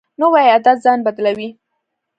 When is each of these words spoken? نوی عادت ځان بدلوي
نوی 0.19 0.45
عادت 0.53 0.77
ځان 0.85 0.99
بدلوي 1.07 1.49